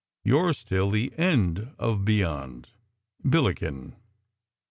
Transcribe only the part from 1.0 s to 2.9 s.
end of beyond,